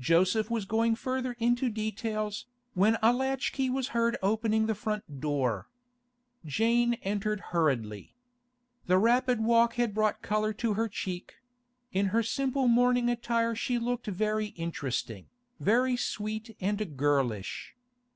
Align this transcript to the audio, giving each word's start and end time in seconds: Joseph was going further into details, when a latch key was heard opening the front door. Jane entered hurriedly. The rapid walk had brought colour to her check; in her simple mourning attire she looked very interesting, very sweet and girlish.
Joseph 0.00 0.50
was 0.50 0.64
going 0.64 0.96
further 0.96 1.36
into 1.38 1.68
details, 1.68 2.46
when 2.74 2.98
a 3.00 3.12
latch 3.12 3.52
key 3.52 3.70
was 3.70 3.90
heard 3.94 4.16
opening 4.20 4.66
the 4.66 4.74
front 4.74 5.20
door. 5.20 5.68
Jane 6.44 6.94
entered 7.04 7.38
hurriedly. 7.54 8.16
The 8.86 8.98
rapid 8.98 9.38
walk 9.40 9.74
had 9.74 9.94
brought 9.94 10.20
colour 10.20 10.52
to 10.54 10.74
her 10.74 10.88
check; 10.88 11.36
in 11.92 12.06
her 12.06 12.24
simple 12.24 12.66
mourning 12.66 13.08
attire 13.08 13.54
she 13.54 13.78
looked 13.78 14.08
very 14.08 14.46
interesting, 14.58 15.26
very 15.60 15.96
sweet 15.96 16.56
and 16.60 16.96
girlish. 16.96 17.76